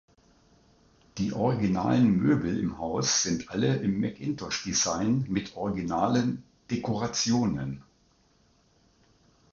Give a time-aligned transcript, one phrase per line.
[1.19, 7.83] Die originalen Möbel im Haus sind alle im Mackintosh-Design mit originalen Dekorationen.